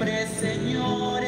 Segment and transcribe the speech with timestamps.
[0.00, 1.19] siempre, Señor,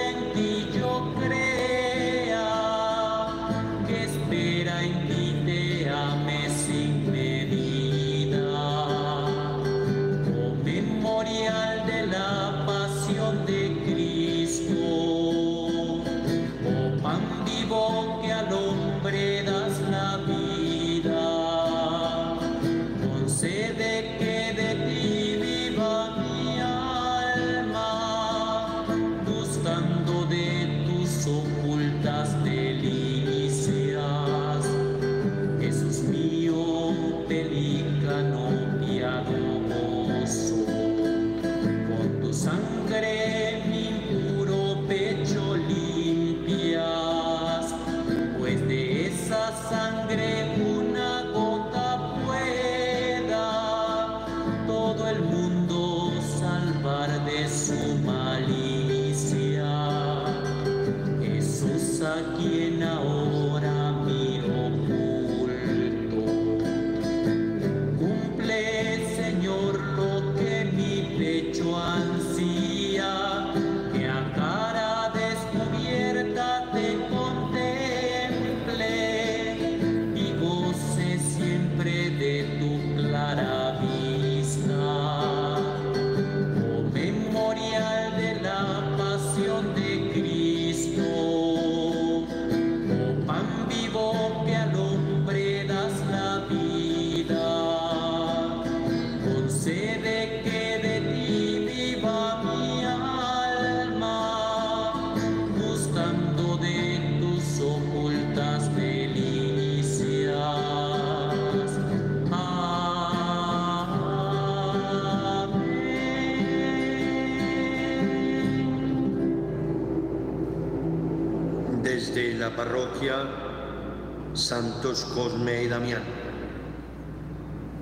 [124.83, 126.03] Cosme y Damián,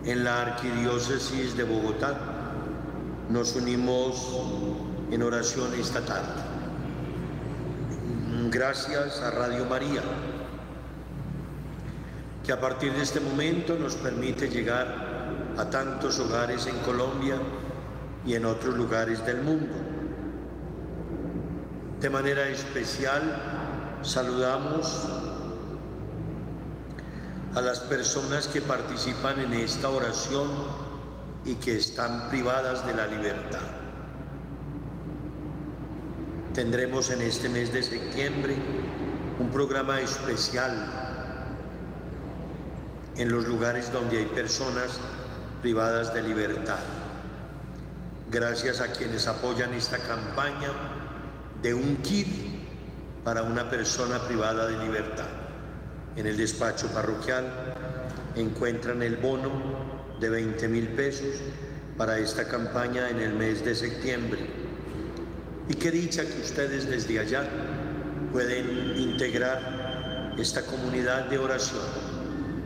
[0.04, 2.14] en la Arquidiócesis de Bogotá,
[3.30, 4.38] nos unimos
[5.10, 6.42] en oración esta tarde.
[8.50, 10.02] Gracias a Radio María,
[12.44, 17.36] que a partir de este momento nos permite llegar a tantos hogares en Colombia
[18.26, 19.74] y en otros lugares del mundo.
[21.98, 23.22] De manera especial
[24.02, 25.29] saludamos
[27.54, 30.48] a las personas que participan en esta oración
[31.44, 33.58] y que están privadas de la libertad.
[36.54, 38.56] Tendremos en este mes de septiembre
[39.38, 40.72] un programa especial
[43.16, 45.00] en los lugares donde hay personas
[45.60, 46.78] privadas de libertad.
[48.30, 50.70] Gracias a quienes apoyan esta campaña
[51.62, 52.28] de un kit
[53.24, 55.39] para una persona privada de libertad.
[56.16, 57.46] En el despacho parroquial
[58.36, 59.50] encuentran el bono
[60.20, 61.36] de 20 mil pesos
[61.96, 64.40] para esta campaña en el mes de septiembre.
[65.68, 67.48] Y qué dicha que ustedes desde allá
[68.32, 71.84] pueden integrar esta comunidad de oración.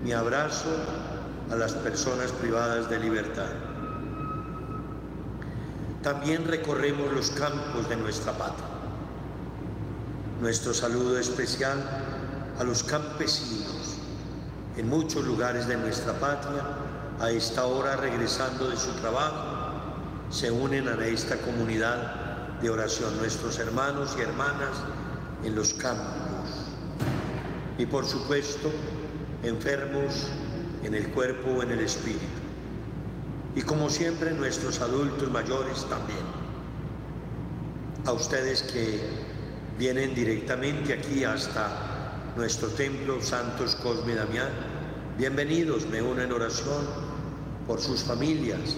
[0.02, 0.70] Mi abrazo
[1.50, 3.50] a las personas privadas de libertad.
[6.02, 8.68] También recorremos los campos de nuestra patria.
[10.40, 11.82] Nuestro saludo especial
[12.58, 13.96] a los campesinos
[14.76, 16.64] en muchos lugares de nuestra patria,
[17.20, 19.64] a esta hora regresando de su trabajo,
[20.30, 24.82] se unen a esta comunidad de oración, nuestros hermanos y hermanas
[25.44, 26.66] en los campos.
[27.78, 28.70] Y por supuesto,
[29.42, 30.28] enfermos
[30.82, 32.24] en el cuerpo o en el espíritu.
[33.54, 36.18] Y como siempre, nuestros adultos mayores también.
[38.06, 39.00] A ustedes que
[39.78, 41.83] vienen directamente aquí hasta
[42.36, 44.50] nuestro templo Santos Cosme y Damián,
[45.16, 46.84] bienvenidos, me uno en oración
[47.66, 48.76] por sus familias.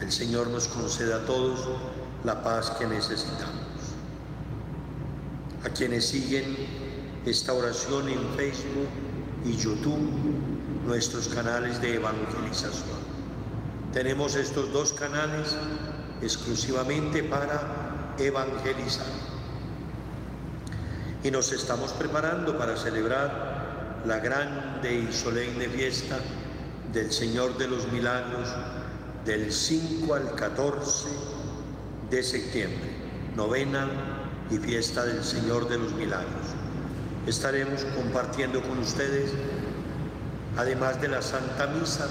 [0.00, 1.66] El Señor nos conceda a todos
[2.24, 3.64] la paz que necesitamos.
[5.64, 6.56] A quienes siguen
[7.24, 8.88] esta oración en Facebook
[9.46, 10.10] y YouTube,
[10.86, 13.00] nuestros canales de evangelización.
[13.94, 15.56] Tenemos estos dos canales
[16.20, 19.29] exclusivamente para evangelizar.
[21.22, 26.18] Y nos estamos preparando para celebrar la grande y solemne fiesta
[26.94, 28.48] del Señor de los Milagros
[29.26, 31.08] del 5 al 14
[32.08, 32.90] de septiembre,
[33.36, 33.88] novena
[34.50, 36.46] y fiesta del Señor de los Milagros.
[37.26, 39.30] Estaremos compartiendo con ustedes,
[40.56, 42.08] además de la Santa Misa,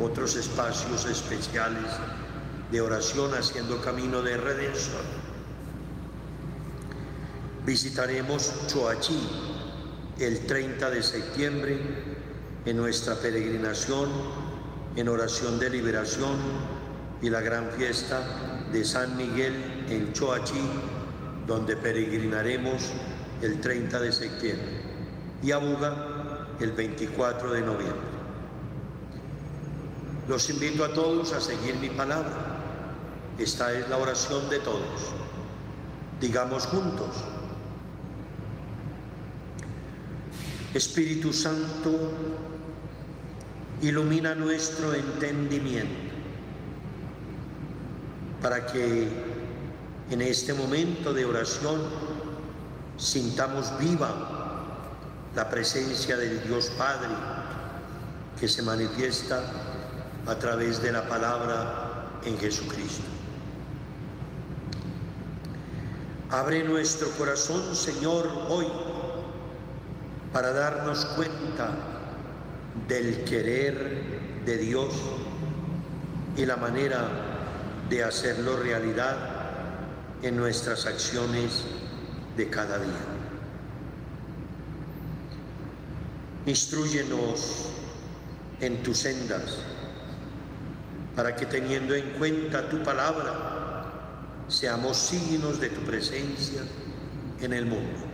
[0.00, 1.90] otros espacios especiales
[2.70, 5.25] de oración haciendo camino de redención.
[7.66, 9.28] Visitaremos Choachí
[10.20, 11.76] el 30 de septiembre
[12.64, 14.08] en nuestra peregrinación
[14.94, 16.36] en oración de liberación
[17.20, 18.22] y la gran fiesta
[18.72, 20.60] de San Miguel en Choachí,
[21.46, 22.92] donde peregrinaremos
[23.42, 24.80] el 30 de septiembre,
[25.42, 28.16] y a Buga el 24 de noviembre.
[30.28, 32.32] Los invito a todos a seguir mi palabra.
[33.38, 35.12] Esta es la oración de todos.
[36.20, 37.08] Digamos juntos.
[40.76, 42.12] Espíritu Santo,
[43.82, 46.14] ilumina nuestro entendimiento
[48.40, 49.08] para que
[50.10, 51.80] en este momento de oración
[52.96, 54.36] sintamos viva
[55.34, 57.14] la presencia del Dios Padre
[58.38, 59.42] que se manifiesta
[60.26, 63.04] a través de la palabra en Jesucristo.
[66.30, 68.66] Abre nuestro corazón, Señor, hoy
[70.36, 71.70] para darnos cuenta
[72.86, 74.92] del querer de Dios
[76.36, 77.08] y la manera
[77.88, 79.16] de hacerlo realidad
[80.20, 81.64] en nuestras acciones
[82.36, 82.92] de cada día.
[86.44, 87.70] Instruyenos
[88.60, 89.60] en tus sendas
[91.16, 93.86] para que teniendo en cuenta tu palabra,
[94.48, 96.60] seamos signos de tu presencia
[97.40, 98.05] en el mundo.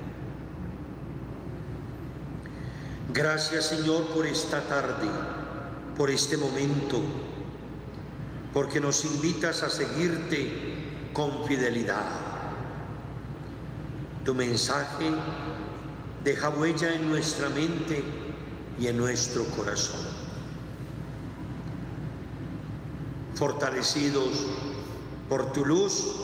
[3.11, 5.09] Gracias Señor por esta tarde,
[5.97, 7.03] por este momento,
[8.53, 12.07] porque nos invitas a seguirte con fidelidad.
[14.25, 15.11] Tu mensaje
[16.23, 18.05] deja huella en nuestra mente
[18.79, 20.01] y en nuestro corazón.
[23.35, 24.47] Fortalecidos
[25.29, 26.15] por tu luz,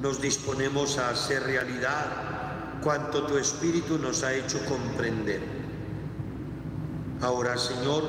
[0.00, 5.59] nos disponemos a hacer realidad cuanto tu Espíritu nos ha hecho comprender.
[7.22, 8.04] Ahora, Señor,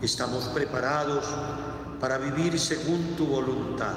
[0.00, 1.24] estamos preparados
[2.00, 3.94] para vivir según tu voluntad.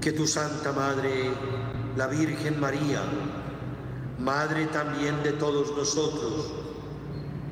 [0.00, 1.30] Que tu Santa Madre,
[1.96, 3.02] la Virgen María,
[4.18, 6.52] Madre también de todos nosotros,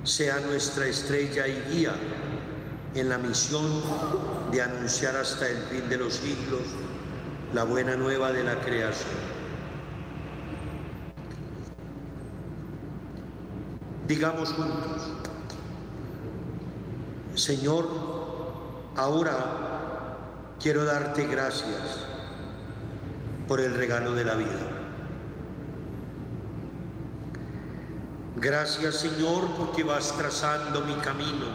[0.03, 1.95] sea nuestra estrella y guía
[2.95, 3.67] en la misión
[4.51, 6.63] de anunciar hasta el fin de los siglos
[7.55, 9.36] la buena nueva de la creación.
[14.07, 15.03] Digamos juntos,
[17.35, 17.89] Señor,
[18.97, 22.07] ahora quiero darte gracias
[23.49, 24.77] por el regalo de la vida.
[28.37, 31.47] Gracias Señor porque vas trazando mi camino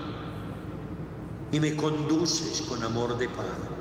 [1.52, 3.72] y me conduces con amor de Padre.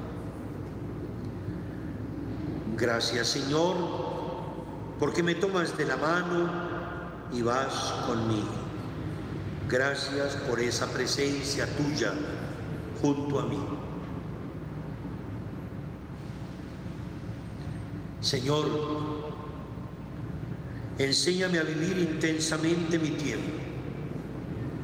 [2.77, 3.75] Gracias Señor,
[4.99, 6.51] porque me tomas de la mano
[7.33, 8.60] y vas conmigo.
[9.71, 12.13] Gracias por esa presencia tuya
[13.01, 13.65] junto a mí.
[18.21, 18.67] Señor,
[20.99, 23.59] enséñame a vivir intensamente mi tiempo.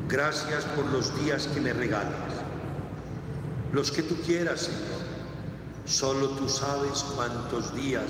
[0.09, 2.37] Gracias por los días que me regalas
[3.77, 5.05] los que tú quieras, Señor.
[5.85, 8.05] Solo tú sabes cuántos días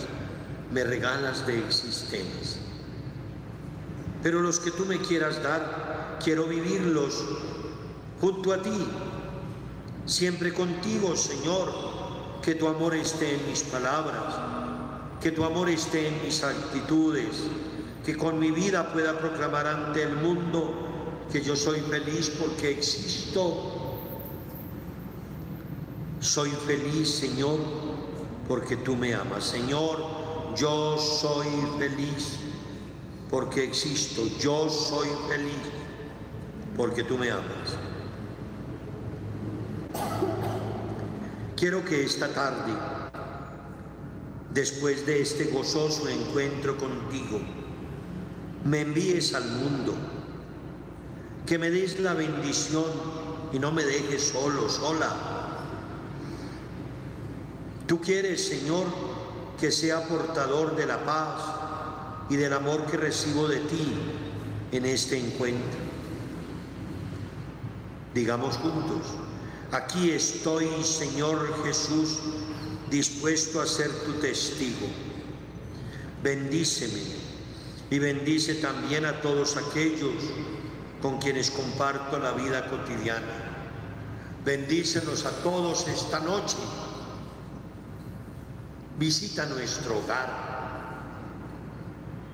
[0.73, 2.61] me regalas de existencia.
[4.23, 5.86] Pero los que tú me quieras dar,
[6.23, 7.25] quiero vivirlos
[8.21, 8.87] junto a ti,
[10.07, 11.97] siempre contigo, Señor.
[12.43, 14.23] Que tu amor esté en mis palabras,
[15.21, 17.43] que tu amor esté en mis actitudes,
[18.05, 23.77] que con mi vida pueda proclamar ante el mundo que yo soy feliz porque existo
[26.21, 27.59] soy feliz, Señor,
[28.49, 29.45] porque tú me amas.
[29.45, 30.05] Señor,
[30.57, 31.47] yo soy
[31.79, 32.39] feliz
[33.31, 34.23] porque existo.
[34.41, 35.55] Yo soy feliz
[36.77, 37.77] porque tú me amas.
[41.57, 42.73] Quiero que esta tarde,
[44.53, 47.41] después de este gozoso encuentro contigo,
[48.65, 49.95] me envíes al mundo,
[51.47, 52.85] que me des la bendición
[53.53, 55.37] y no me dejes solo, sola
[57.87, 58.87] Tú quieres, Señor,
[59.61, 61.41] que sea portador de la paz
[62.29, 63.95] y del amor que recibo de ti
[64.73, 65.87] en este encuentro.
[68.17, 69.03] Digamos juntos,
[69.73, 72.19] aquí estoy, Señor Jesús,
[72.89, 74.87] dispuesto a ser tu testigo.
[76.23, 77.03] Bendíceme
[77.91, 80.15] y bendice también a todos aquellos
[81.03, 83.47] con quienes comparto la vida cotidiana
[84.47, 86.57] Bendícenos a todos esta noche.
[88.97, 90.31] Visita nuestro hogar.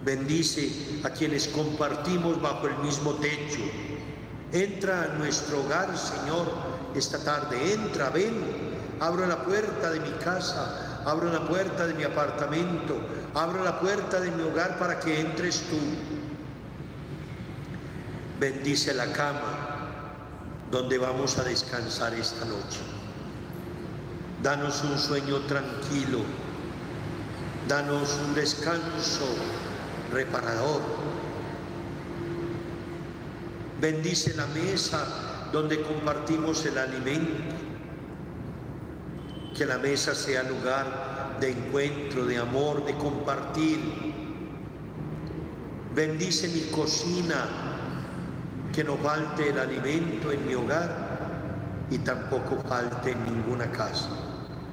[0.05, 3.63] Bendice a quienes compartimos bajo el mismo techo.
[4.53, 6.47] Entra a nuestro hogar, Señor,
[6.95, 7.73] esta tarde.
[7.73, 8.73] Entra, ven.
[9.01, 12.97] Abro la puerta de mi casa, abro la puerta de mi apartamento,
[13.35, 15.79] abro la puerta de mi hogar para que entres tú.
[18.39, 20.13] Bendice la cama,
[20.71, 22.79] donde vamos a descansar esta noche.
[24.41, 26.21] Danos un sueño tranquilo,
[27.67, 29.27] danos un descanso
[30.13, 30.81] reparador.
[33.83, 37.57] Bendice la mesa donde compartimos el alimento.
[39.59, 43.81] Que la mesa sea lugar de encuentro, de amor, de compartir.
[45.97, 47.45] Bendice mi cocina,
[48.73, 54.11] que no falte el alimento en mi hogar y tampoco falte en ninguna casa,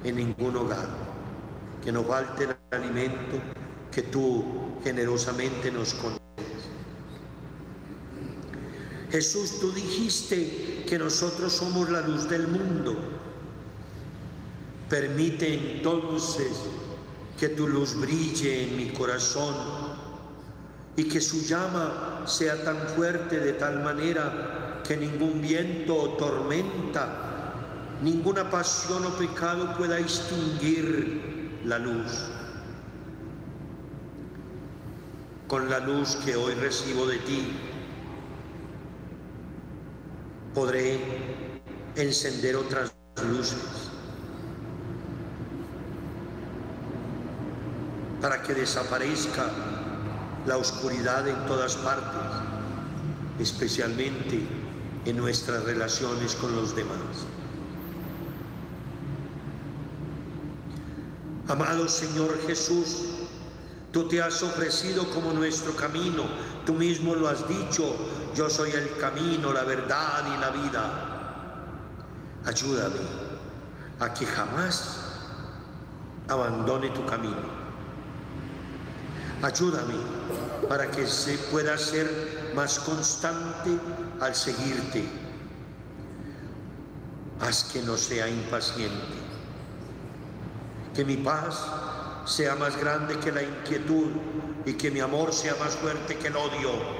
[0.04, 0.86] en ningún hogar.
[1.82, 3.40] Que no falte el alimento
[3.90, 6.19] que tú generosamente nos concedes.
[9.10, 12.96] Jesús, tú dijiste que nosotros somos la luz del mundo.
[14.88, 16.52] Permite entonces
[17.38, 19.54] que tu luz brille en mi corazón
[20.96, 27.52] y que su llama sea tan fuerte de tal manera que ningún viento o tormenta,
[28.02, 32.26] ninguna pasión o pecado pueda extinguir la luz.
[35.48, 37.69] Con la luz que hoy recibo de ti,
[40.54, 40.98] podré
[41.96, 42.92] encender otras
[43.28, 43.90] luces
[48.20, 49.46] para que desaparezca
[50.46, 52.20] la oscuridad en todas partes,
[53.38, 54.40] especialmente
[55.04, 57.26] en nuestras relaciones con los demás.
[61.48, 63.06] Amado Señor Jesús,
[63.92, 66.24] tú te has ofrecido como nuestro camino,
[66.64, 67.96] tú mismo lo has dicho,
[68.34, 71.06] yo soy el camino, la verdad y la vida.
[72.46, 73.00] Ayúdame
[73.98, 74.98] a que jamás
[76.28, 77.60] abandone tu camino
[79.42, 79.94] Ayúdame
[80.68, 83.70] para que se pueda ser más constante
[84.20, 85.08] al seguirte.
[87.40, 89.16] Haz que no sea impaciente.
[90.94, 91.64] Que mi paz
[92.26, 94.10] sea más grande que la inquietud
[94.66, 96.99] y que mi amor sea más fuerte que el odio.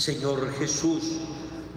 [0.00, 1.18] Señor Jesús,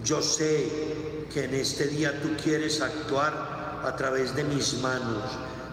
[0.05, 5.23] yo sé que en este día tú quieres actuar a través de mis manos.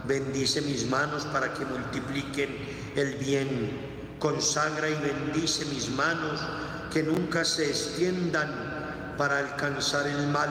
[0.04, 2.50] Bendice mis manos para que multipliquen
[2.96, 6.40] el bien, consagra y bendice mis manos
[6.92, 10.50] que nunca se extiendan para alcanzar el mal,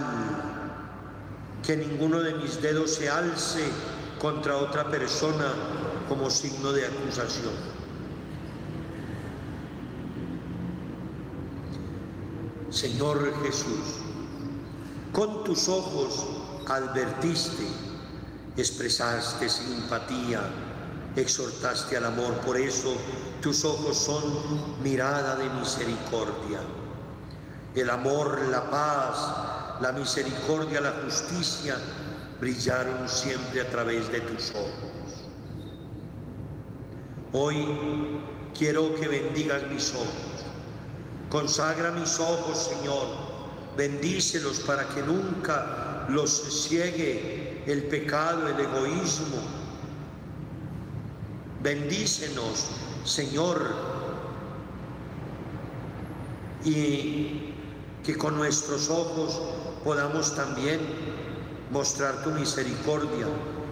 [1.68, 3.66] que ninguno de mis dedos se alce
[4.22, 5.52] contra otra persona
[6.08, 7.79] como signo de acusación.
[12.72, 13.98] Señor Jesús,
[15.12, 16.28] con tus ojos
[16.68, 17.68] advertiste
[18.60, 20.42] expresaste simpatía,
[21.16, 22.96] exhortaste al amor, por eso
[23.42, 26.60] tus ojos son mirada de misericordia.
[27.76, 31.78] El amor, la paz, la misericordia, la justicia
[32.40, 35.26] brillaron siempre a través de tus ojos.
[37.32, 38.22] Hoy
[38.58, 40.49] quiero que bendigas mis ojos.
[41.30, 43.08] Consagra mis ojos, Señor.
[43.78, 49.38] Bendícelos para que nunca los ciegue el pecado, el egoísmo.
[51.62, 52.72] Bendícenos,
[53.04, 53.76] Señor,
[56.64, 57.54] y
[58.04, 59.42] que con nuestros ojos
[59.84, 60.80] podamos también
[61.72, 63.28] mostrar tu misericordia.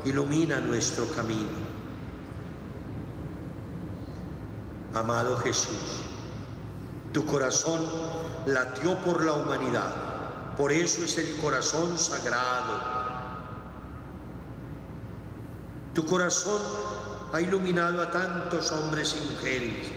[0.06, 1.68] Ilumina nuestro camino.
[4.94, 6.02] Amado Jesús,
[7.14, 7.82] tu corazón
[8.46, 9.94] latió por la humanidad,
[10.58, 12.98] por eso es el corazón sagrado
[15.98, 16.62] tu corazón
[17.34, 19.88] ha iluminado a tantos hombres y mujeres.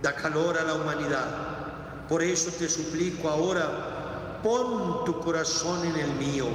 [0.00, 2.06] Da calor a la humanidad.
[2.08, 6.46] Por eso te suplico ahora, pon tu corazón en el mío,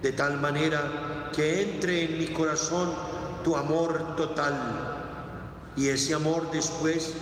[0.00, 2.94] de tal manera que entre en mi corazón
[3.44, 4.54] tu amor total
[5.76, 7.12] y ese amor después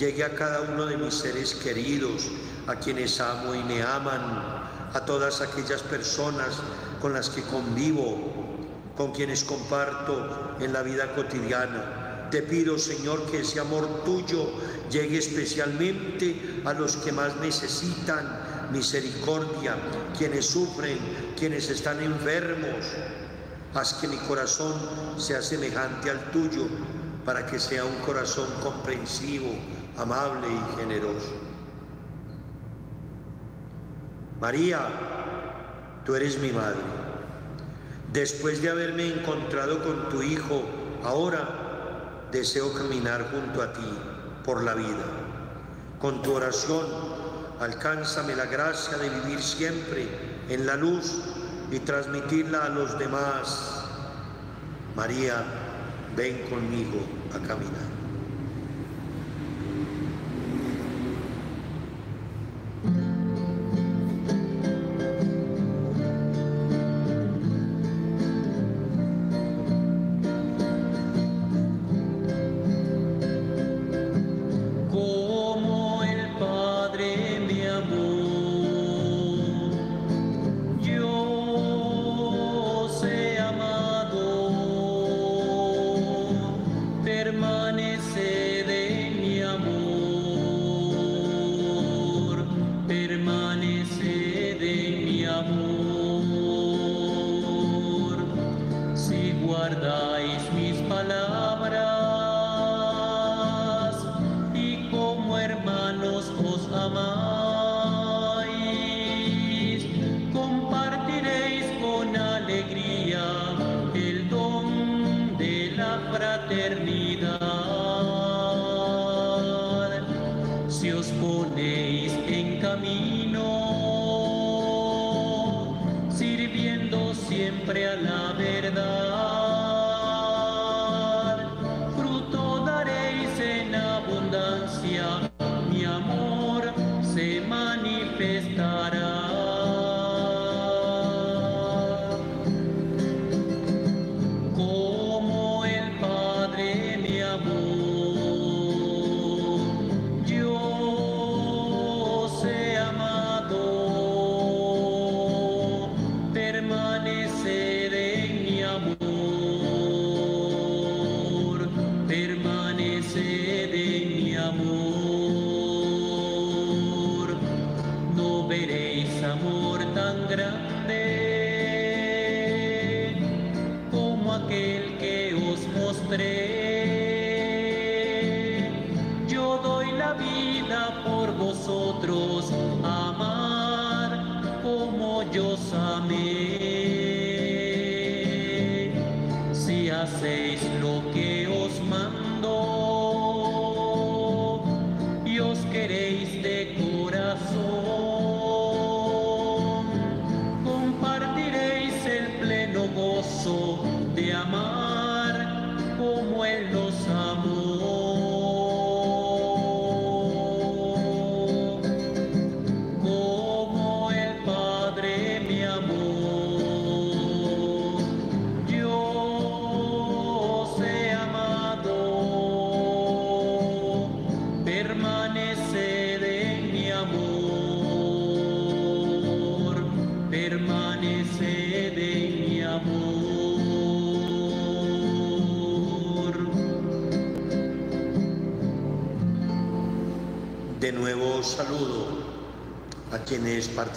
[0.00, 2.30] llegue a cada uno de mis seres queridos,
[2.66, 4.22] a quienes amo y me aman,
[4.94, 6.56] a todas aquellas personas
[7.02, 8.32] con las que convivo,
[8.96, 12.28] con quienes comparto en la vida cotidiana.
[12.30, 14.48] Te pido, Señor, que ese amor tuyo
[14.90, 19.76] llegue especialmente a los que más necesitan misericordia,
[20.16, 20.98] quienes sufren,
[21.38, 22.86] quienes están enfermos.
[23.74, 24.74] Haz que mi corazón
[25.18, 26.68] sea semejante al tuyo,
[27.24, 29.50] para que sea un corazón comprensivo,
[30.00, 31.32] amable y generoso.
[34.40, 34.88] María,
[36.04, 36.80] tú eres mi madre.
[38.12, 40.64] Después de haberme encontrado con tu Hijo,
[41.04, 43.98] ahora deseo caminar junto a ti
[44.44, 45.04] por la vida.
[46.00, 46.86] Con tu oración,
[47.60, 50.08] alcánzame la gracia de vivir siempre
[50.48, 51.20] en la luz
[51.70, 53.84] y transmitirla a los demás.
[54.96, 55.44] María,
[56.16, 57.00] ven conmigo
[57.34, 57.89] a caminar.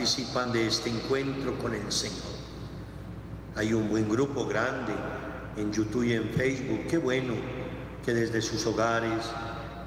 [0.04, 2.34] Participan de este encuentro con el Señor.
[3.56, 4.92] Hay un buen grupo grande
[5.56, 6.88] en YouTube y en Facebook.
[6.90, 7.36] Qué bueno
[8.04, 9.24] que desde sus hogares,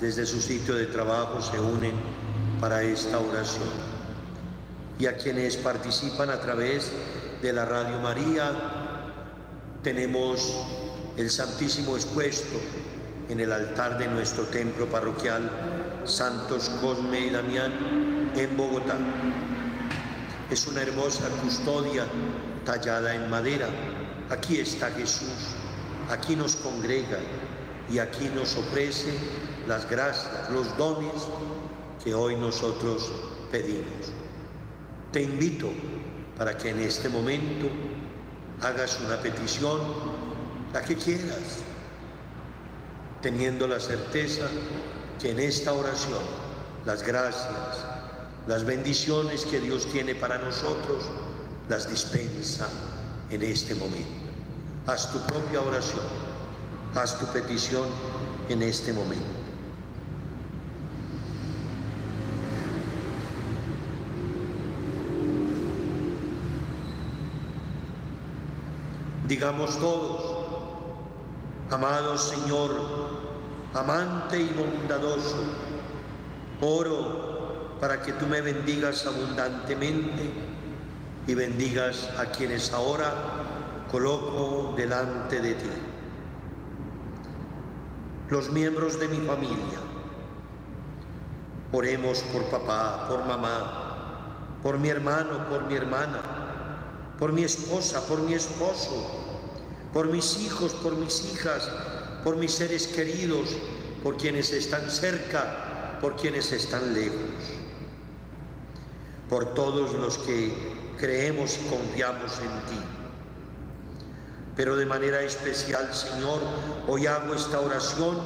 [0.01, 1.93] desde su sitio de trabajo se unen
[2.63, 3.69] para esta oración.
[4.99, 6.91] Y a quienes participan a través
[7.43, 8.53] de la Radio María,
[9.83, 10.65] tenemos
[11.19, 12.57] el Santísimo expuesto
[13.29, 15.51] en el altar de nuestro templo parroquial
[16.05, 18.97] Santos Cosme y Damián en Bogotá.
[20.51, 22.07] Es una hermosa custodia
[22.65, 23.69] tallada en madera.
[24.31, 25.57] Aquí está Jesús,
[26.09, 27.19] aquí nos congrega
[27.91, 29.13] y aquí nos ofrece
[29.67, 31.13] las gracias, los dones
[32.03, 33.11] que hoy nosotros
[33.51, 34.13] pedimos.
[35.13, 35.71] Te invito
[36.39, 37.69] para que en este momento
[38.63, 39.81] hagas una petición,
[40.73, 41.63] la que quieras,
[43.21, 44.47] teniendo la certeza
[45.21, 46.23] que en esta oración
[46.85, 47.96] las gracias,
[48.47, 51.05] las bendiciones que Dios tiene para nosotros,
[51.69, 52.69] las dispensa
[53.31, 54.09] en este momento.
[54.87, 56.05] Haz tu propia oración,
[56.95, 57.89] haz tu petición
[58.49, 59.25] en este momento.
[69.27, 70.47] Digamos todos,
[71.73, 72.71] amado Señor,
[73.75, 75.43] amante y bondadoso,
[76.61, 77.36] oro
[77.81, 80.31] para que tú me bendigas abundantemente
[81.27, 83.13] y bendigas a quienes ahora
[83.91, 85.71] coloco delante de ti.
[88.31, 89.79] Los miembros de mi familia,
[91.73, 96.21] oremos por papá, por mamá, por mi hermano, por mi hermana,
[97.19, 99.27] por mi esposa, por mi esposo,
[99.93, 101.71] por mis hijos, por mis hijas,
[102.25, 103.57] por mis seres queridos,
[104.03, 107.15] por quienes están cerca, por quienes están lejos,
[109.29, 110.53] por todos los que
[110.99, 112.83] creemos y confiamos en ti.
[114.57, 116.41] Pero de manera especial, Señor,
[116.87, 118.19] hoy hago esta oración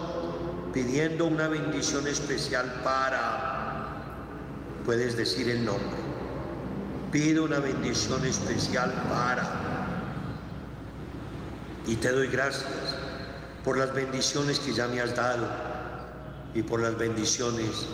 [0.73, 4.05] pidiendo una bendición especial para,
[4.85, 5.99] puedes decir el nombre,
[7.11, 9.49] pido una bendición especial para,
[11.87, 12.71] y te doy gracias
[13.65, 15.70] por las bendiciones que ya me has dado
[16.55, 17.87] y por las bendiciones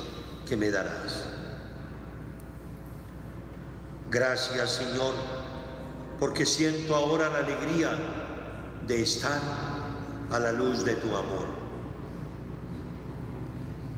[0.48, 1.24] que me darás.
[4.10, 5.14] Gracias Señor,
[6.18, 7.90] porque siento ahora la alegría
[8.86, 9.40] de estar
[10.30, 11.46] a la luz de tu amor.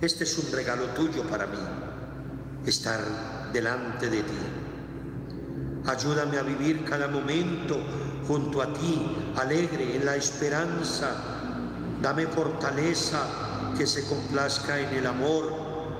[0.00, 1.58] Este es un regalo tuyo para mí,
[2.66, 3.00] estar
[3.52, 4.38] delante de ti.
[5.86, 7.78] Ayúdame a vivir cada momento
[8.26, 11.16] junto a ti, alegre en la esperanza.
[12.00, 15.52] Dame fortaleza que se complazca en el amor,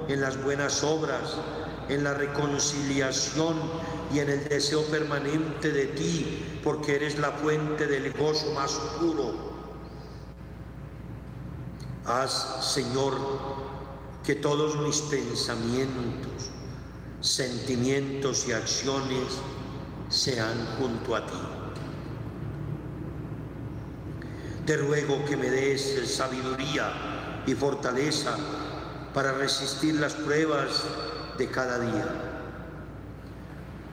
[0.08, 1.36] en las buenas obras,
[1.88, 3.56] en la reconciliación
[4.12, 9.34] y en el deseo permanente de ti, porque eres la fuente del gozo más puro.
[12.04, 13.14] Haz, Señor,
[14.24, 16.50] que todos mis pensamientos,
[17.20, 19.38] sentimientos y acciones
[20.08, 21.32] sean junto a ti.
[24.64, 27.07] Te ruego que me des sabiduría
[27.48, 28.36] y fortaleza
[29.14, 30.82] para resistir las pruebas
[31.38, 32.06] de cada día.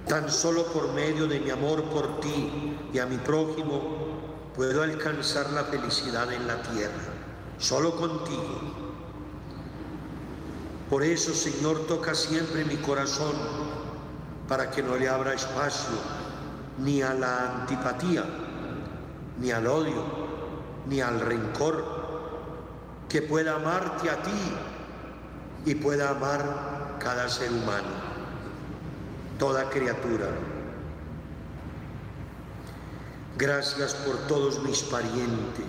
[0.07, 5.49] Tan solo por medio de mi amor por ti y a mi prójimo puedo alcanzar
[5.51, 6.91] la felicidad en la tierra,
[7.57, 8.59] solo contigo.
[10.89, 13.35] Por eso, Señor, toca siempre mi corazón
[14.49, 15.95] para que no le abra espacio
[16.77, 18.25] ni a la antipatía,
[19.39, 20.03] ni al odio,
[20.87, 22.04] ni al rencor,
[23.09, 24.31] que pueda amarte a ti
[25.65, 27.89] y pueda amar cada ser humano,
[29.37, 30.27] toda criatura.
[33.37, 35.65] Gracias por todos mis parientes,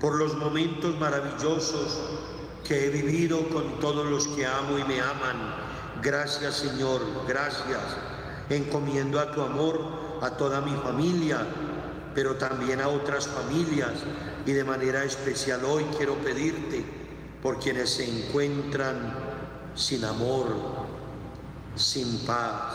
[0.00, 2.00] por los momentos maravillosos
[2.66, 5.54] que he vivido con todos los que amo y me aman.
[6.02, 7.82] Gracias Señor, gracias.
[8.48, 9.80] Encomiendo a tu amor
[10.22, 11.46] a toda mi familia,
[12.14, 13.92] pero también a otras familias
[14.46, 16.84] y de manera especial hoy quiero pedirte
[17.42, 19.14] por quienes se encuentran
[19.74, 20.54] sin amor,
[21.76, 22.74] sin paz,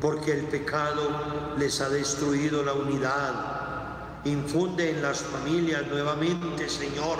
[0.00, 4.24] porque el pecado les ha destruido la unidad.
[4.24, 7.18] Infunde en las familias nuevamente, Señor,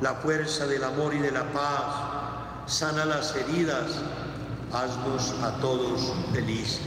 [0.00, 2.72] la fuerza del amor y de la paz.
[2.72, 3.92] Sana las heridas,
[4.72, 6.80] haznos a todos felices.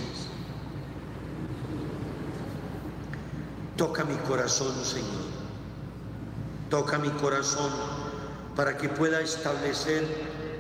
[3.78, 5.39] Toca mi corazón, Señor.
[6.70, 7.72] Toca mi corazón
[8.56, 10.06] para que pueda establecer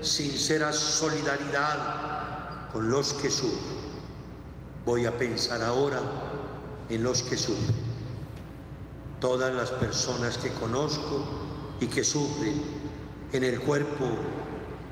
[0.01, 3.77] sincera solidaridad con los que sufren.
[4.85, 5.99] Voy a pensar ahora
[6.89, 7.75] en los que sufren.
[9.19, 11.25] Todas las personas que conozco
[11.79, 12.59] y que sufren
[13.31, 14.09] en el cuerpo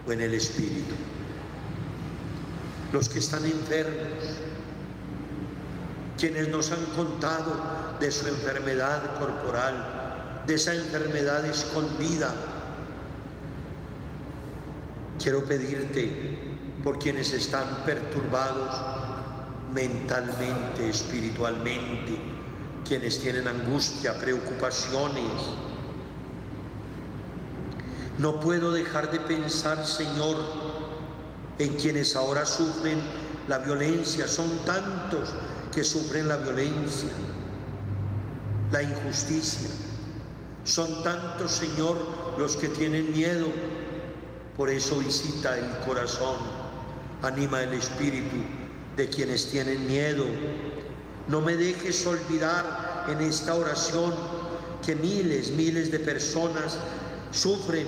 [0.08, 0.94] o en el espíritu.
[2.92, 4.24] Los que están enfermos,
[6.18, 9.97] quienes nos han contado de su enfermedad corporal,
[10.48, 12.34] de esa enfermedad escondida
[15.20, 16.38] Quiero pedirte
[16.84, 18.70] por quienes están perturbados
[19.74, 22.20] mentalmente, espiritualmente,
[22.88, 25.32] quienes tienen angustia, preocupaciones.
[28.20, 30.38] No puedo dejar de pensar, Señor,
[31.58, 33.02] en quienes ahora sufren
[33.48, 34.28] la violencia.
[34.28, 35.30] Son tantos
[35.74, 37.10] que sufren la violencia,
[38.72, 39.87] la injusticia.
[40.68, 41.98] Son tantos, Señor,
[42.38, 43.48] los que tienen miedo
[44.58, 46.38] por eso visita el corazón,
[47.22, 48.38] anima el espíritu
[48.96, 50.26] de quienes tienen miedo.
[51.28, 54.16] No me dejes olvidar en esta oración
[54.84, 56.80] que miles, miles de personas
[57.32, 57.86] sufren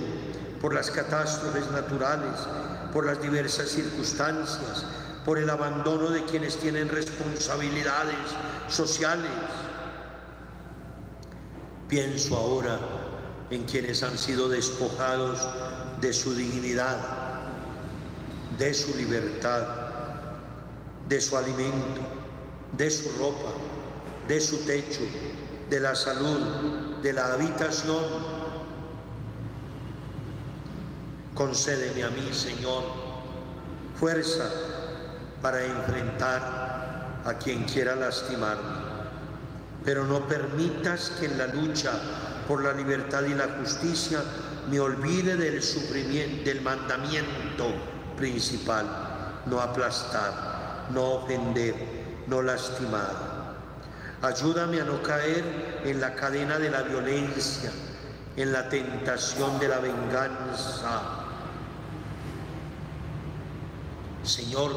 [0.60, 2.38] por las catástrofes naturales,
[2.92, 4.84] por las diversas circunstancias,
[5.24, 8.14] por el abandono de quienes tienen responsabilidades
[8.68, 9.30] sociales.
[11.90, 12.78] Pienso ahora
[13.50, 15.40] en quienes han sido despojados
[16.00, 16.96] de su dignidad,
[18.56, 19.66] de su libertad,
[21.08, 22.00] de su alimento,
[22.78, 23.52] de su ropa,
[24.28, 25.00] de su techo,
[25.68, 28.04] de la salud, de la habitación.
[31.34, 32.84] Concédeme a mí, Señor,
[33.98, 34.48] fuerza
[35.42, 38.79] para enfrentar a quien quiera lastimarme,
[39.84, 41.92] pero no permitas que en la lucha
[42.46, 44.20] por la libertad y la justicia
[44.68, 45.60] me olvide del
[46.44, 47.72] del mandamiento
[48.16, 51.74] principal, no aplastar, no ofender,
[52.26, 53.30] no lastimar.
[54.22, 57.72] Ayúdame a no caer en la cadena de la violencia,
[58.36, 61.20] en la tentación de la venganza.
[64.22, 64.72] Señor,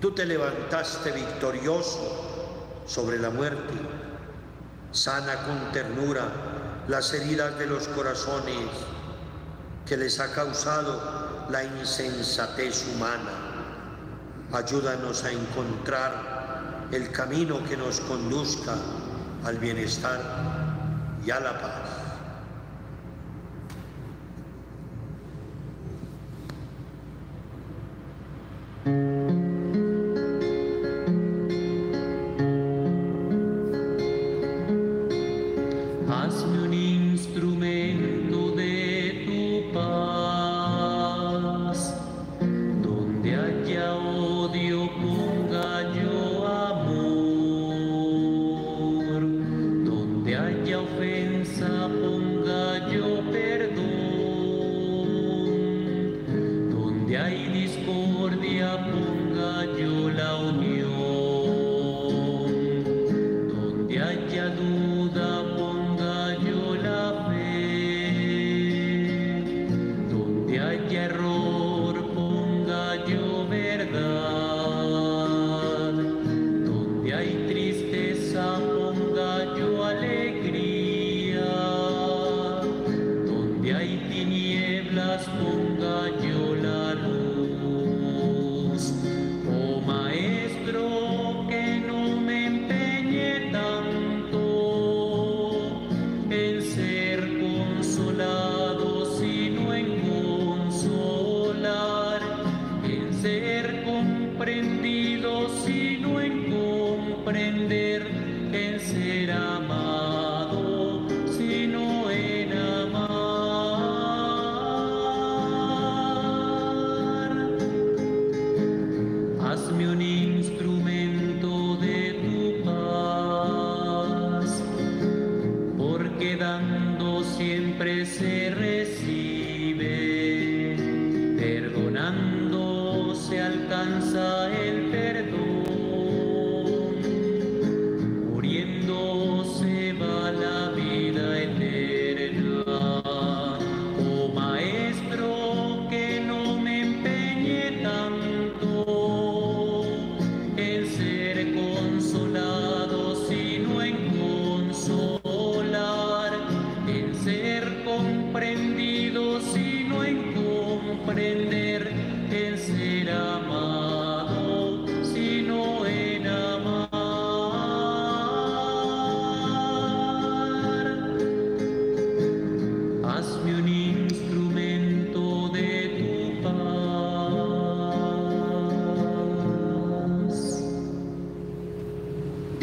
[0.00, 2.29] tú te levantaste victorioso
[2.86, 3.74] sobre la muerte.
[4.92, 6.28] Sana con ternura
[6.88, 8.68] las heridas de los corazones
[9.86, 13.30] que les ha causado la insensatez humana.
[14.52, 18.74] Ayúdanos a encontrar el camino que nos conduzca
[19.44, 20.20] al bienestar
[21.24, 21.99] y a la paz.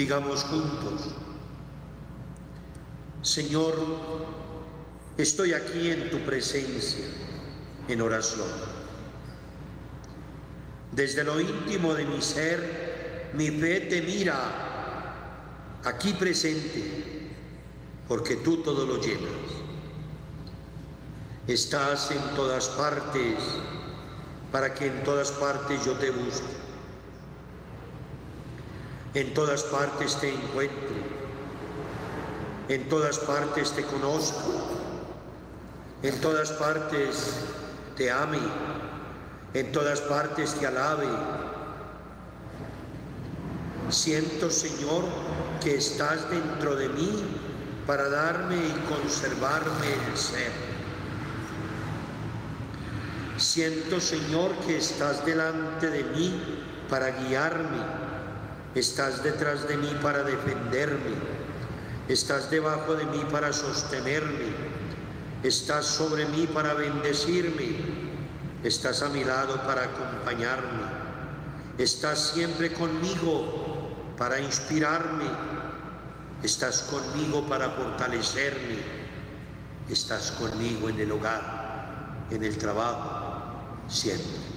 [0.08, 1.02] Digamos juntos,
[3.22, 3.76] Señor,
[5.18, 7.04] estoy aquí en tu presencia,
[7.90, 8.48] en oración.
[10.94, 14.40] Desde lo íntimo de mi ser, mi fe te mira,
[15.84, 17.34] aquí presente,
[18.08, 19.52] porque tú todo lo llenas.
[21.48, 23.40] Estás en todas partes,
[24.54, 26.67] para que en todas partes yo te busque
[29.18, 30.96] en todas partes te encuentro,
[32.70, 34.78] en todas partes te conozco,
[36.04, 37.34] en todas partes
[37.96, 38.38] te ame,
[39.56, 41.08] en todas partes te alabe.
[43.90, 45.06] Siento, Señor,
[45.64, 47.24] que estás dentro de mí
[47.88, 50.52] para darme y conservarme el ser.
[53.38, 56.40] Siento, Señor, que estás delante de mí
[56.88, 58.07] para guiarme,
[58.80, 61.16] estás detrás de mí para defenderme,
[62.08, 64.54] estás debajo de mí para sostenerme,
[65.44, 67.78] estás sobre mí para bendecirme,
[68.64, 70.84] estás a mi lado para acompañarme,
[71.78, 75.26] estás siempre conmigo para inspirarme,
[76.44, 78.78] estás conmigo para fortalecerme,
[79.90, 83.48] estás conmigo en el hogar, en el trabajo
[83.88, 84.57] siempre.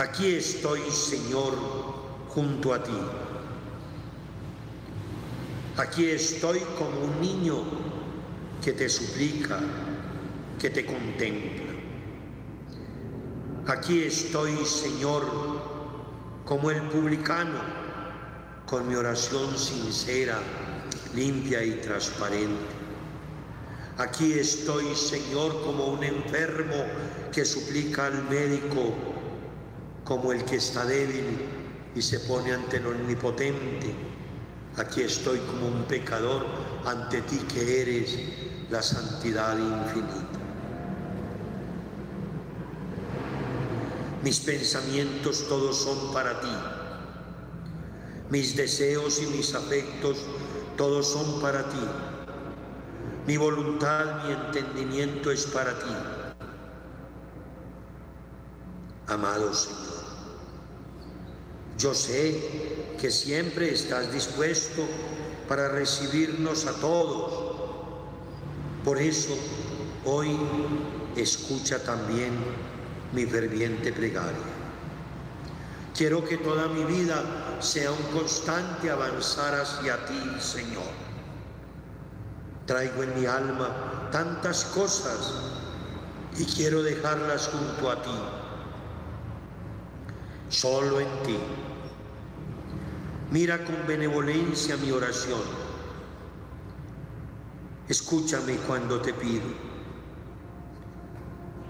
[0.00, 1.52] Aquí estoy, Señor,
[2.30, 2.98] junto a ti.
[5.76, 7.62] Aquí estoy como un niño
[8.64, 9.60] que te suplica,
[10.58, 11.74] que te contempla.
[13.66, 15.26] Aquí estoy, Señor,
[16.46, 17.60] como el publicano,
[18.64, 20.38] con mi oración sincera,
[21.14, 22.80] limpia y transparente.
[23.98, 26.86] Aquí estoy, Señor, como un enfermo
[27.30, 29.09] que suplica al médico,
[30.10, 31.38] como el que está débil
[31.94, 33.94] y se pone ante el omnipotente.
[34.76, 36.46] Aquí estoy como un pecador
[36.84, 38.18] ante ti que eres
[38.70, 40.40] la santidad infinita.
[44.24, 46.56] Mis pensamientos todos son para ti.
[48.30, 50.18] Mis deseos y mis afectos
[50.76, 51.86] todos son para ti
[53.26, 55.94] mi voluntad, mi entendimiento es para ti.
[59.06, 59.89] Amado Señor,
[61.80, 64.86] yo sé que siempre estás dispuesto
[65.48, 67.56] para recibirnos a todos.
[68.84, 69.34] Por eso,
[70.04, 70.36] hoy
[71.16, 72.32] escucha también
[73.12, 74.52] mi ferviente plegaria.
[75.96, 81.10] Quiero que toda mi vida sea un constante avanzar hacia ti, Señor
[82.70, 85.32] Traigo en mi alma tantas cosas
[86.38, 88.10] y quiero dejarlas junto a ti,
[90.50, 91.38] solo en ti.
[93.30, 95.40] Mira con benevolencia mi oración.
[97.88, 99.46] Escúchame cuando te pido.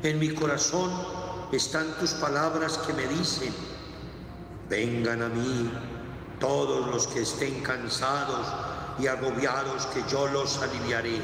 [0.02, 0.90] En mi corazón
[1.52, 3.52] están tus palabras que me dicen,
[4.70, 5.70] vengan a mí
[6.38, 8.46] todos los que estén cansados
[8.98, 11.20] y agobiados que yo los aliviaré.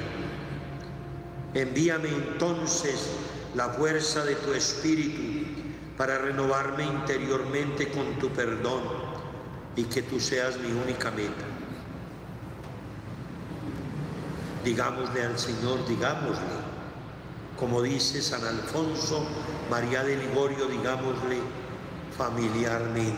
[1.55, 3.09] Envíame entonces
[3.55, 5.36] la fuerza de tu espíritu
[5.97, 8.83] para renovarme interiormente con tu perdón
[9.77, 11.45] y que tú seas mi única meta.
[14.65, 16.57] Digámosle al Señor, digámosle,
[17.59, 19.27] como dice San Alfonso,
[19.71, 21.39] María de Ligorio, digámosle
[22.17, 23.17] familiarmente.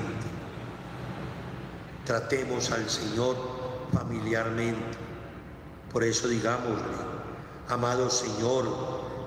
[2.04, 3.36] Tratemos al Señor
[3.92, 4.98] familiarmente.
[5.92, 6.96] Por eso digámosle,
[7.68, 8.66] amado Señor,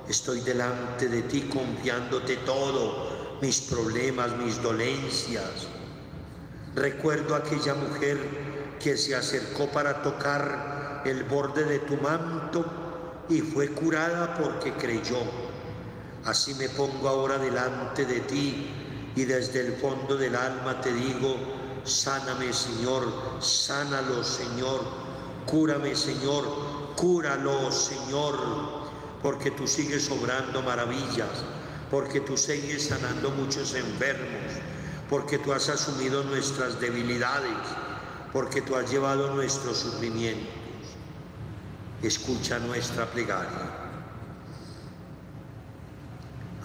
[0.08, 5.68] estoy delante de ti confiándote todo, mis problemas, mis dolencias.
[6.76, 8.18] Recuerdo aquella mujer
[8.80, 12.66] que se acercó para tocar el borde de tu manto
[13.30, 15.20] y fue curada porque creyó.
[16.26, 18.70] Así me pongo ahora delante de ti
[19.16, 21.36] y desde el fondo del alma te digo,
[21.84, 24.82] Sáname, Señor, sánalo, Señor.
[25.48, 26.46] Cúrame, Señor,
[26.96, 28.36] cúralo, Señor,
[29.24, 31.44] porque tú sigues obrando maravillas,
[31.92, 34.54] porque tú sigues sanando muchos enfermos,
[35.10, 37.58] porque tú has asumido nuestras debilidades,
[38.32, 40.56] porque tú has llevado nuestros sufrimientos.
[42.02, 43.78] Escucha nuestra plegaria.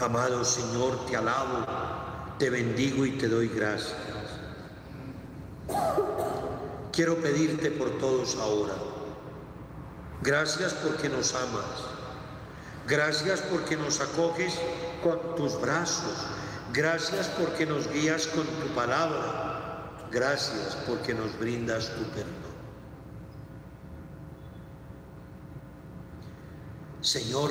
[0.01, 1.67] Amado Señor, te alabo,
[2.39, 3.97] te bendigo y te doy gracias
[6.93, 8.75] Quiero pedirte por todos ahora.
[10.23, 11.65] Gracias porque nos amas.
[12.87, 14.55] Gracias porque nos acoges
[15.07, 16.27] con tus brazos.
[16.73, 19.99] Gracias porque nos guías con tu palabra.
[20.11, 22.35] Gracias porque nos brindas tu perdón.
[27.01, 27.51] Señor,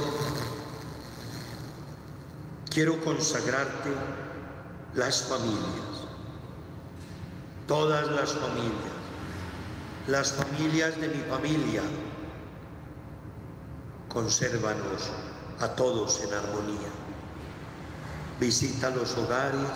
[2.69, 3.89] quiero consagrarte
[4.95, 5.95] las familias
[7.67, 8.93] todas las familias,
[10.07, 11.81] las familias de mi familia.
[14.09, 15.11] Consérvanos
[15.59, 17.04] a todos en armonía.
[18.39, 19.69] Visita los hogares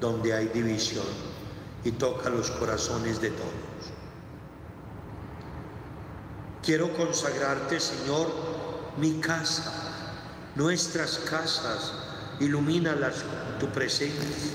[0.00, 1.06] donde hay división
[1.84, 3.50] y toca los corazones de todos.
[6.62, 8.28] Quiero consagrarte, Señor,
[8.96, 9.72] mi casa,
[10.54, 11.92] nuestras casas,
[12.40, 14.52] ilumínalas con tu presencia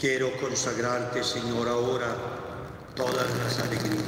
[0.00, 2.16] Quiero consagrarte, Señor, ahora
[2.96, 4.02] todas las alegrías,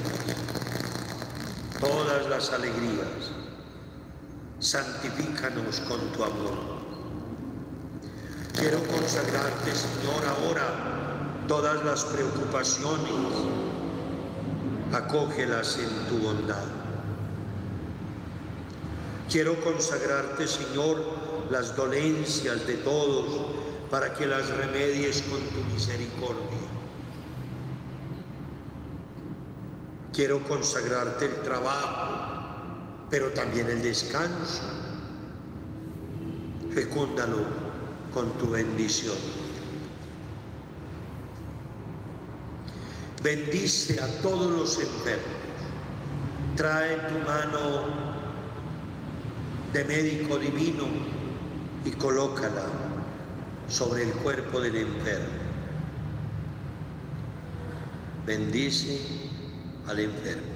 [1.78, 3.51] todas las alegrías.
[4.62, 6.52] Santifícanos con tu amor.
[8.54, 13.12] Quiero consagrarte, Señor, ahora todas las preocupaciones.
[14.92, 16.62] Acógelas en tu bondad.
[19.28, 21.02] Quiero consagrarte, Señor,
[21.50, 23.26] las dolencias de todos
[23.90, 26.62] para que las remedies con tu misericordia.
[30.12, 32.21] Quiero consagrarte el trabajo,
[33.12, 34.62] pero también el descanso.
[36.72, 37.44] Fecúndalo
[38.14, 39.18] con tu bendición.
[43.22, 45.26] Bendice a todos los enfermos.
[46.56, 47.84] Trae tu mano
[49.74, 50.84] de médico divino
[51.84, 52.64] y colócala
[53.68, 55.26] sobre el cuerpo del enfermo.
[58.24, 58.98] Bendice
[59.86, 60.51] al enfermo.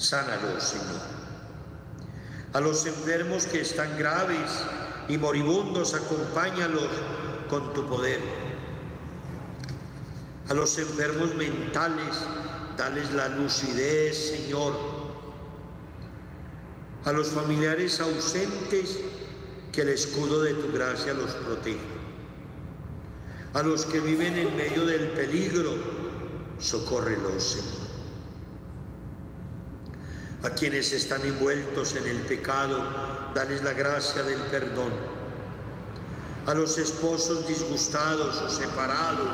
[0.00, 1.02] Sánalo, Señor.
[2.54, 4.50] A los enfermos que están graves
[5.08, 6.88] y moribundos, acompáñalos
[7.50, 8.20] con tu poder.
[10.48, 12.16] A los enfermos mentales,
[12.78, 14.72] dales la lucidez, Señor.
[17.04, 18.98] A los familiares ausentes,
[19.70, 22.00] que el escudo de tu gracia los proteja
[23.52, 25.74] a los que viven en medio del peligro,
[26.60, 27.79] socórrelos, Señor.
[30.42, 32.82] A quienes están envueltos en el pecado,
[33.34, 34.92] dales la gracia del perdón.
[36.46, 39.28] A los esposos disgustados o separados,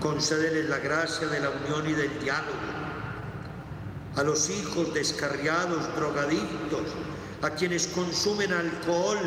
[0.00, 2.58] concédeles la gracia de la unión y del diálogo.
[4.16, 6.88] A los hijos descarriados, drogadictos,
[7.42, 9.18] a quienes consumen alcohol,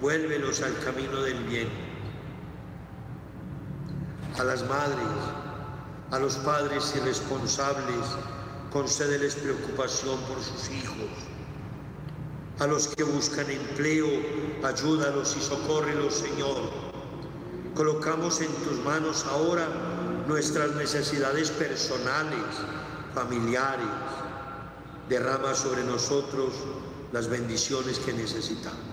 [0.00, 1.88] vuélvelos al camino del bien
[4.38, 5.08] a las madres,
[6.12, 8.04] a los padres irresponsables,
[8.72, 11.10] concédeles preocupación por sus hijos.
[12.58, 14.08] A los que buscan empleo,
[14.64, 16.70] ayúdalos y socórrelos, Señor.
[17.74, 19.68] Colocamos en tus manos ahora
[20.26, 22.42] nuestras necesidades personales,
[23.14, 23.86] familiares.
[25.08, 26.52] Derrama sobre nosotros
[27.12, 28.87] las bendiciones que necesitamos.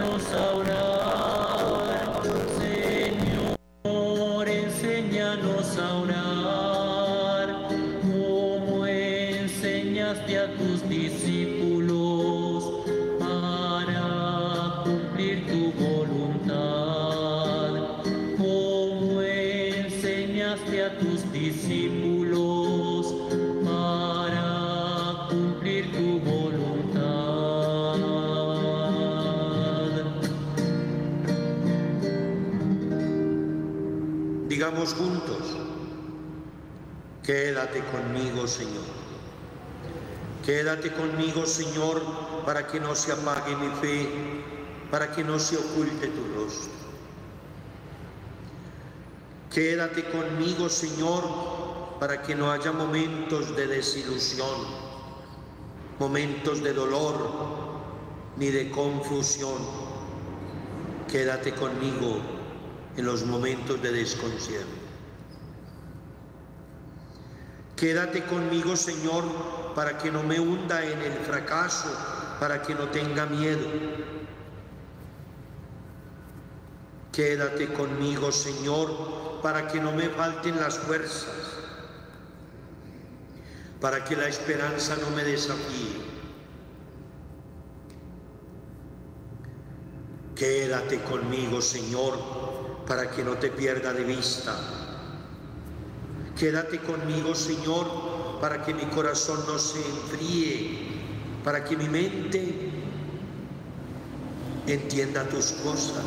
[0.00, 0.89] no sauna.
[37.70, 38.84] Quédate conmigo, Señor.
[40.44, 42.02] Quédate conmigo, Señor,
[42.44, 44.08] para que no se apague mi fe,
[44.90, 46.72] para que no se oculte tu rostro.
[49.52, 51.24] Quédate conmigo, Señor,
[52.00, 54.66] para que no haya momentos de desilusión,
[55.98, 57.14] momentos de dolor
[58.36, 59.58] ni de confusión.
[61.08, 62.20] Quédate conmigo
[62.96, 64.79] en los momentos de desconcierto.
[67.80, 69.24] Quédate conmigo, Señor,
[69.74, 71.88] para que no me hunda en el fracaso,
[72.38, 73.66] para que no tenga miedo.
[77.10, 81.32] Quédate conmigo, Señor, para que no me falten las fuerzas,
[83.80, 86.02] para que la esperanza no me desafíe.
[90.36, 92.18] Quédate conmigo, Señor,
[92.86, 94.79] para que no te pierda de vista.
[96.40, 100.88] Quédate conmigo, Señor, para que mi corazón no se enfríe,
[101.44, 102.70] para que mi mente
[104.66, 106.02] entienda tus cosas.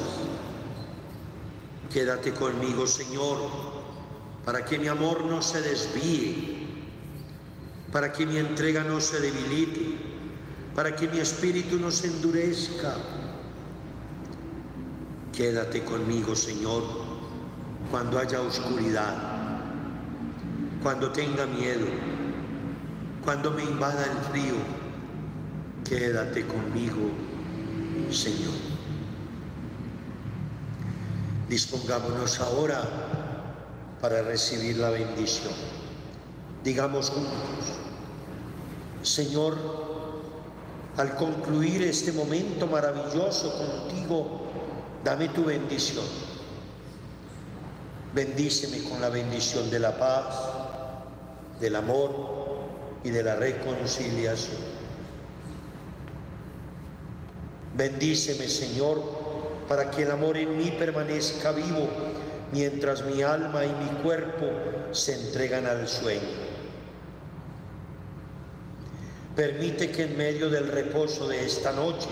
[1.92, 3.38] Quédate conmigo, Señor,
[4.44, 6.66] para que mi amor no se desvíe,
[7.92, 9.98] para que mi entrega no se debilite,
[10.74, 12.96] para que mi espíritu no se endurezca.
[15.32, 16.82] Quédate conmigo, Señor,
[17.92, 19.33] cuando haya oscuridad,
[20.84, 21.88] cuando tenga miedo,
[23.24, 24.56] cuando me invada el frío.
[25.88, 27.10] Quédate conmigo,
[28.12, 28.54] Señor.
[31.48, 32.82] Dispongámonos ahora
[34.02, 35.54] para recibir la bendición.
[36.64, 37.34] Digamos juntos,
[39.04, 39.58] Señor,
[40.98, 44.48] al concluir este momento maravilloso contigo,
[45.04, 46.06] dame tu bendición.
[48.14, 50.63] Bendíceme con la bendición de la paz,
[51.64, 52.12] del amor
[53.06, 54.62] y de la reconciliación.
[57.78, 59.02] Bendíceme, Señor,
[59.70, 61.88] para que el amor en mí permanezca vivo
[62.52, 64.46] mientras mi alma y mi cuerpo
[64.92, 66.44] se entregan al sueño.
[69.34, 72.10] Permite que en medio del reposo de esta noche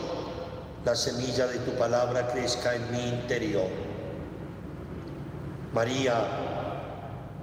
[0.85, 3.67] la semilla de tu palabra crezca en mi interior.
[5.73, 6.25] María,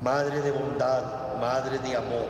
[0.00, 1.02] Madre de bondad,
[1.40, 2.26] Madre de amor,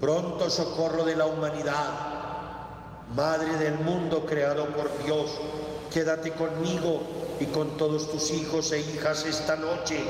[0.00, 2.12] pronto socorro de la humanidad,
[3.14, 5.32] Madre del mundo creado por Dios,
[5.92, 7.02] quédate conmigo
[7.40, 10.02] y con todos tus hijos e hijas esta noche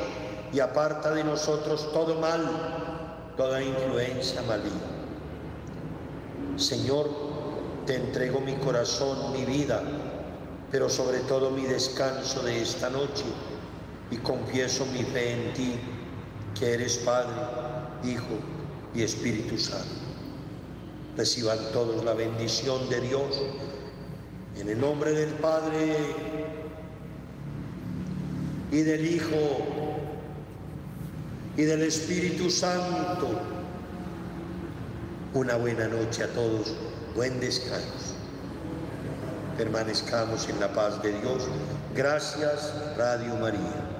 [0.53, 2.47] y aparta de nosotros todo mal,
[3.37, 4.71] toda influencia maligna.
[6.57, 7.09] Señor,
[7.87, 9.83] te entrego mi corazón, mi vida,
[10.71, 13.25] pero sobre todo mi descanso de esta noche
[14.13, 15.81] y confieso mi fe en ti,
[16.59, 17.33] que eres Padre,
[18.05, 18.39] Hijo
[18.95, 19.87] y Espíritu Santo.
[21.17, 23.41] Reciban todos la bendición de Dios
[24.59, 25.97] en el nombre del Padre
[28.71, 29.37] y del Hijo
[31.57, 33.41] y del Espíritu Santo.
[35.35, 36.75] Una buena noche a todos,
[37.15, 38.17] buen descanso.
[39.57, 41.49] Permanezcamos en la paz de Dios.
[41.95, 43.91] Gracias, Radio María.